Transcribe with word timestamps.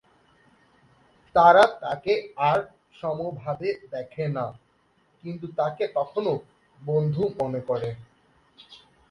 তারা 1.35 1.63
তাকে 1.83 2.13
আর 2.49 2.59
সমভাবে 2.93 3.69
দেখে 3.91 4.25
না, 4.27 4.45
কিন্তু 5.23 5.45
তাকে 5.59 5.83
তখনও 5.97 6.33
বন্ধু 6.79 7.23
মনে 7.39 7.61
করে। 7.69 7.89